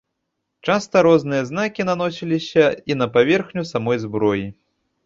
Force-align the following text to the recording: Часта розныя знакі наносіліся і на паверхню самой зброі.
Часта 0.69 1.03
розныя 1.07 1.43
знакі 1.51 1.87
наносіліся 1.91 2.65
і 2.93 2.99
на 3.01 3.13
паверхню 3.15 3.71
самой 3.75 3.97
зброі. 4.09 4.47